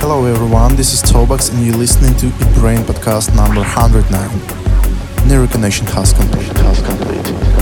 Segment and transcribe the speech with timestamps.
[0.00, 5.28] Hello everyone, this is Tobax and you're listening to Brain podcast number 109.
[5.28, 6.46] Near connection has complete.
[6.56, 7.59] Has complete.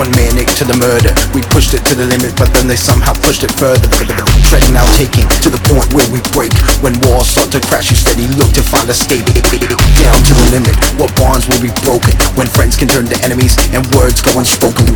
[0.00, 1.12] One manic to the murder.
[1.36, 3.84] We pushed it to the limit but then they somehow pushed it further.
[4.48, 6.56] Treading now taking to the point where we break.
[6.80, 9.28] When walls start to crash you steady look to find a escape.
[9.28, 12.16] Down to the limit, what bonds will be broken?
[12.32, 14.88] When friends can turn to enemies and words go unspoken.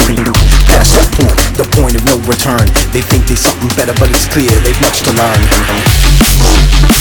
[0.73, 2.65] Past that point, the point of no return.
[2.97, 6.94] They think they're something better but it's clear they've much to learn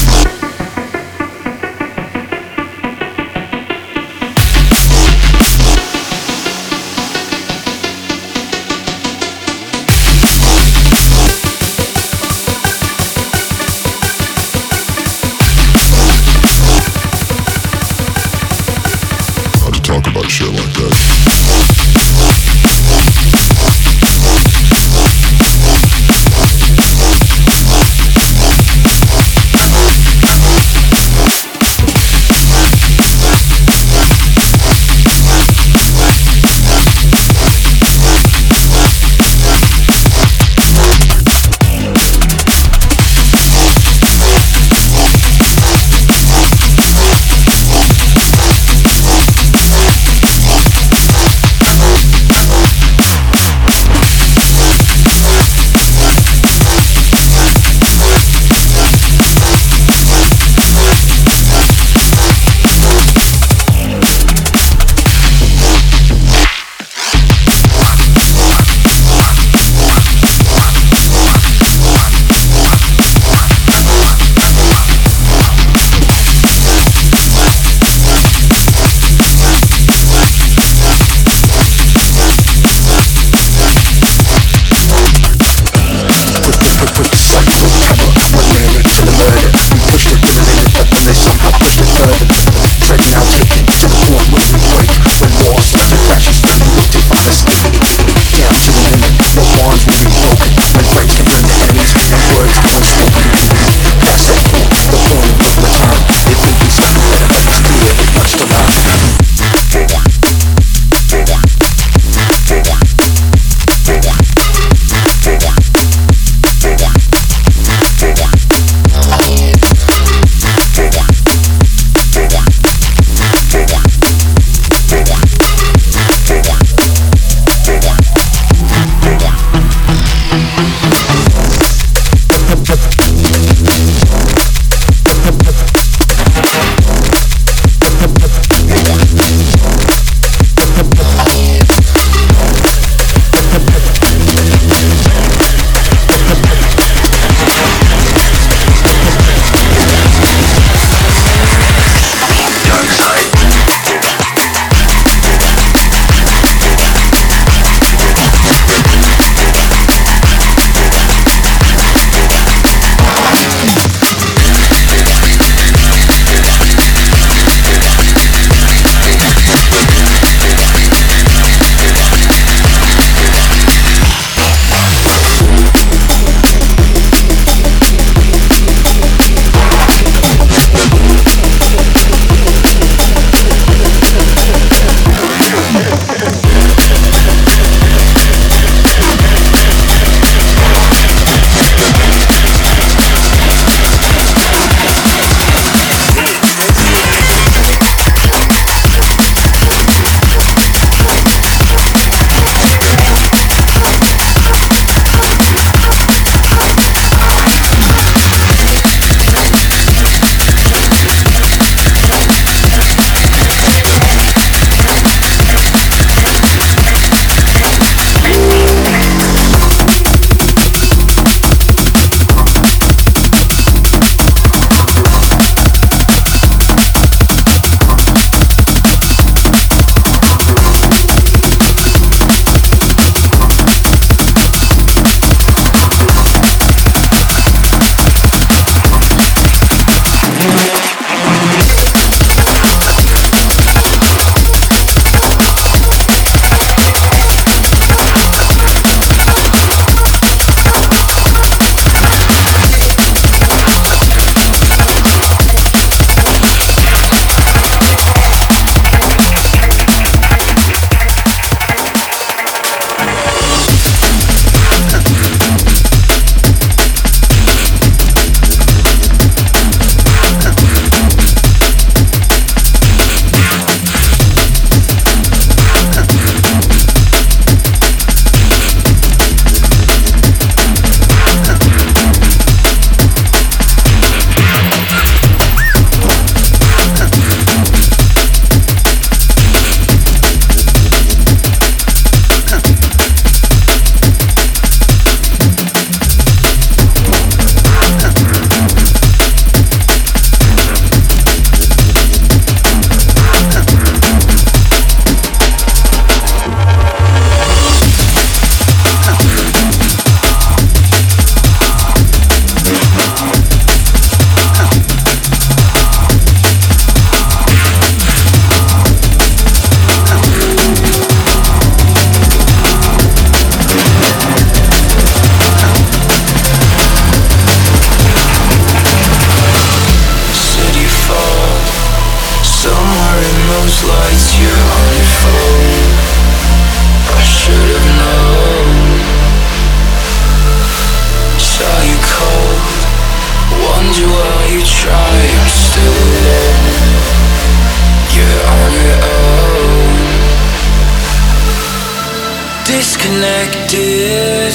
[353.23, 354.51] connected.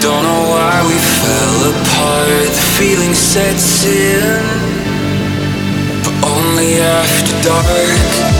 [0.00, 2.48] Don't know why we fell apart.
[2.48, 4.42] The feeling sets in,
[6.02, 8.33] but only after dark.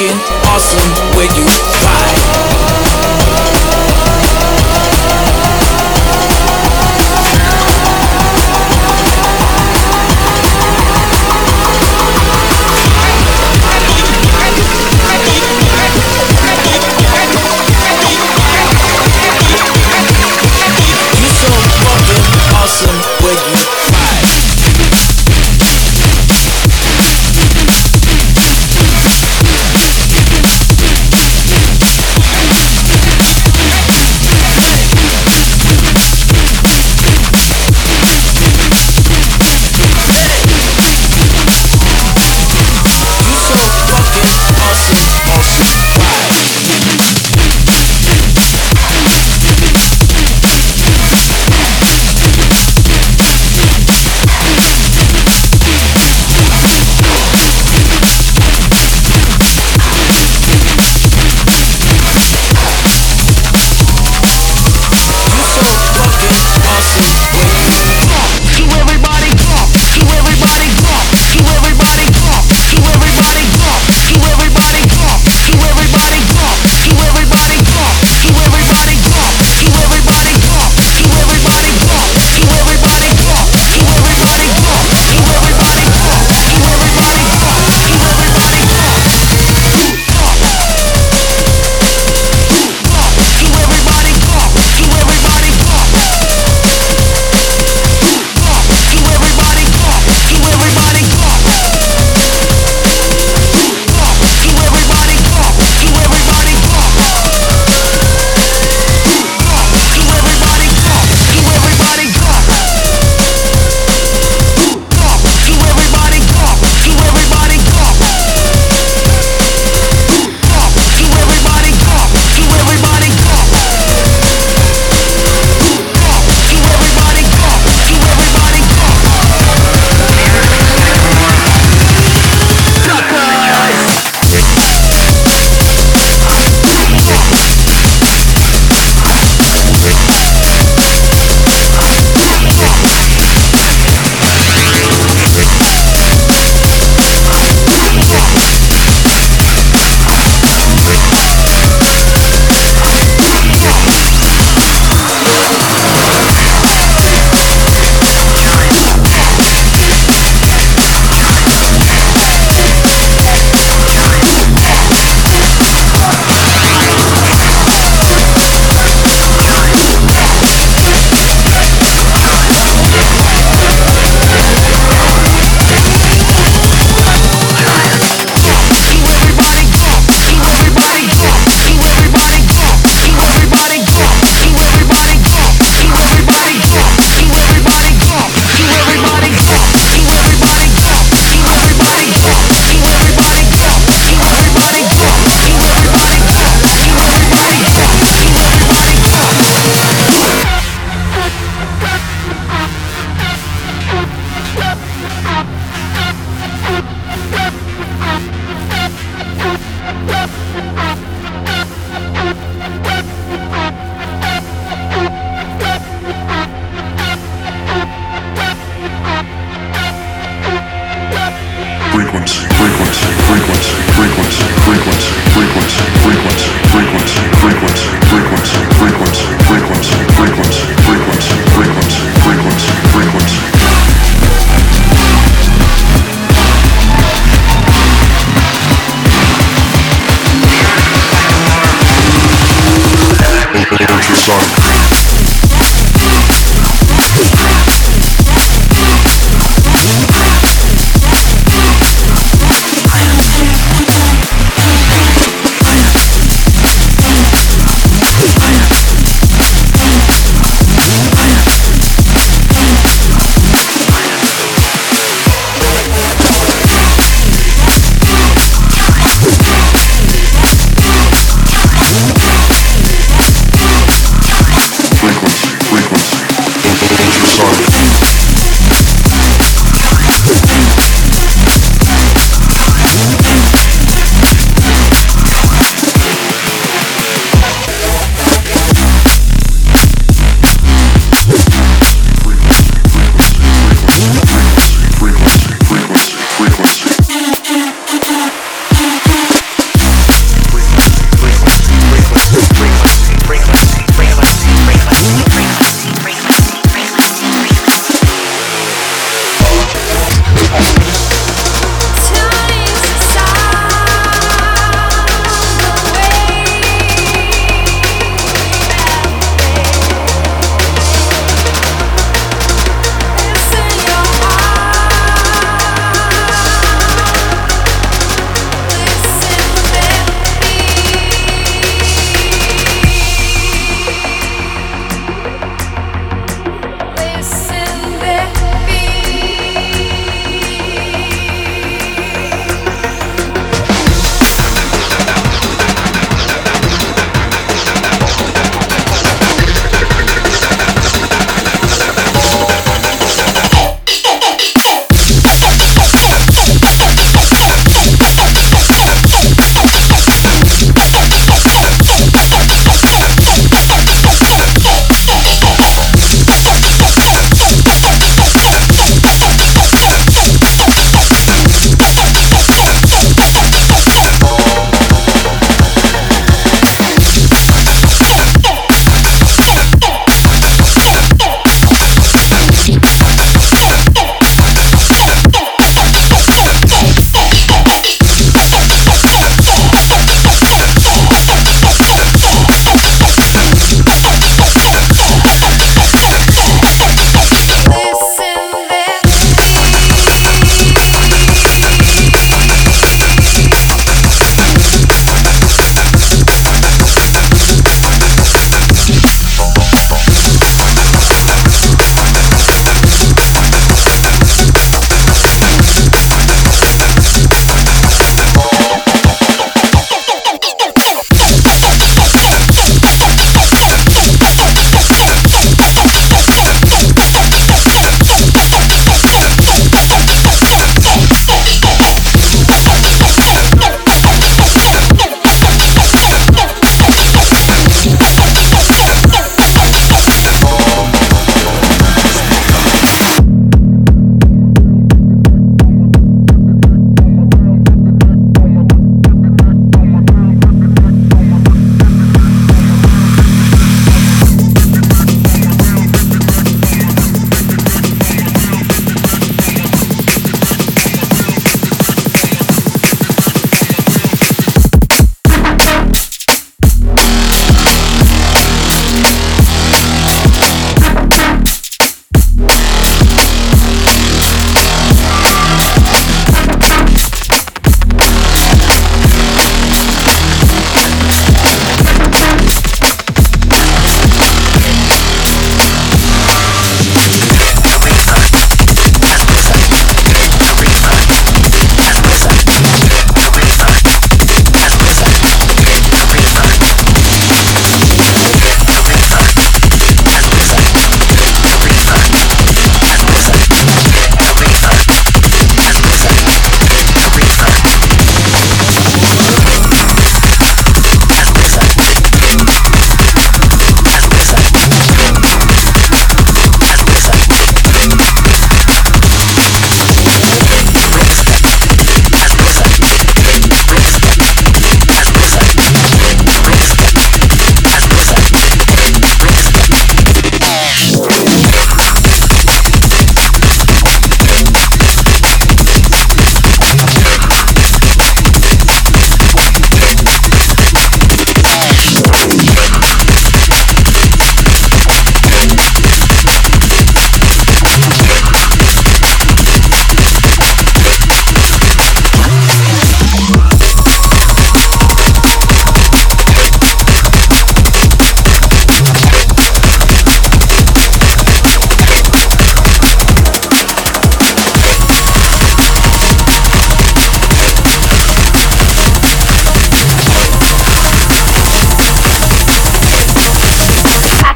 [0.00, 0.39] talking.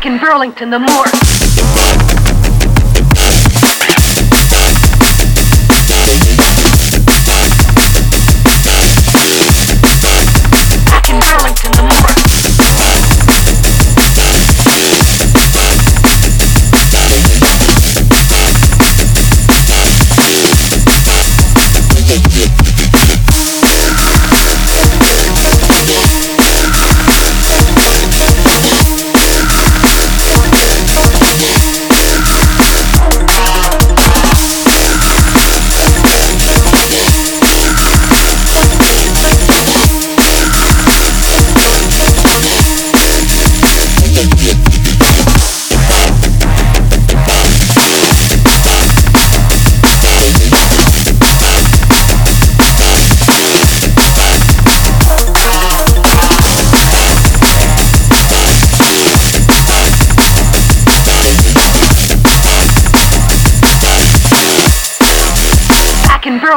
[0.05, 1.43] In Burlington, the Moor.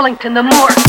[0.08, 0.87] In the Moor.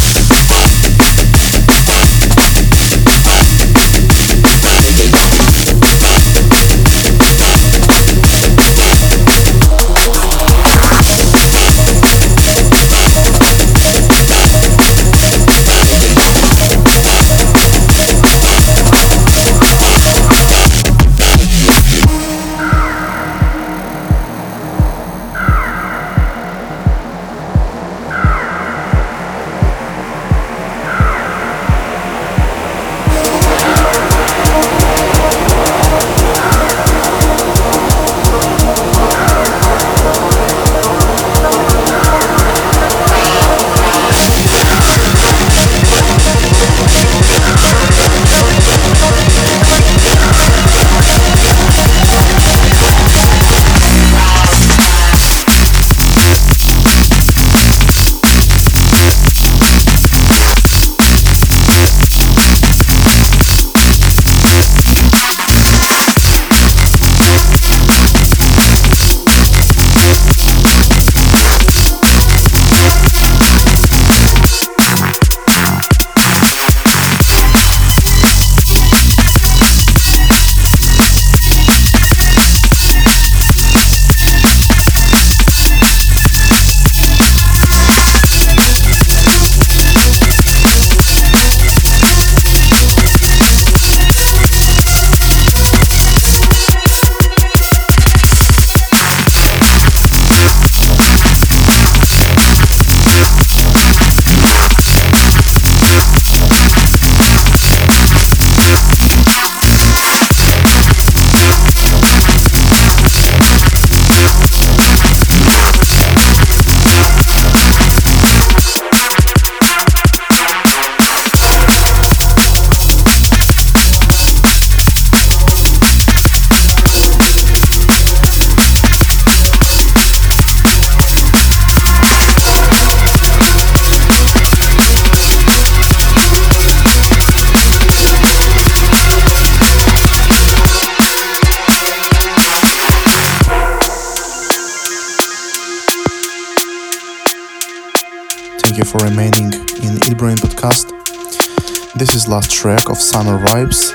[153.09, 153.93] Summer Vibes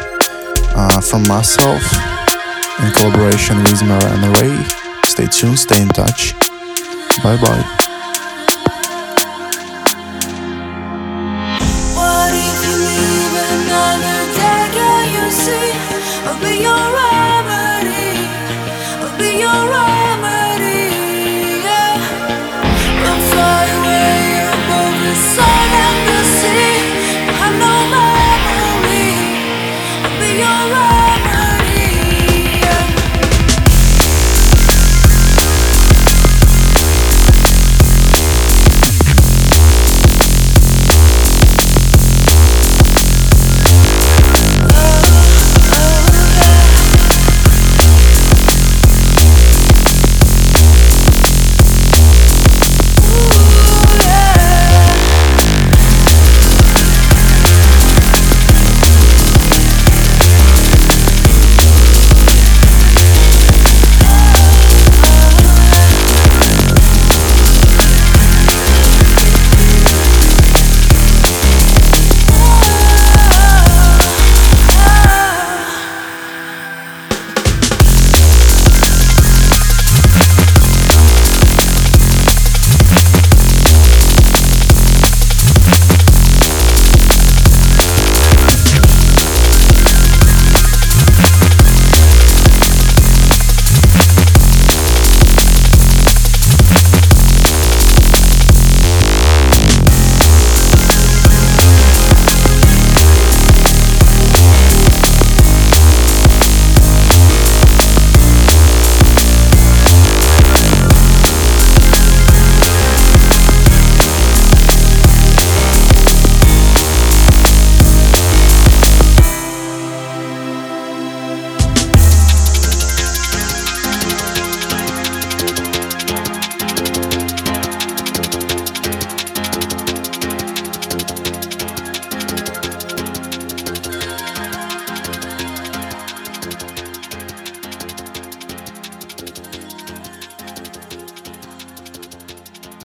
[0.75, 1.83] uh, from myself
[2.83, 4.63] in collaboration with Mara and Ray.
[5.05, 6.33] Stay tuned, stay in touch.
[7.21, 7.82] Bye bye.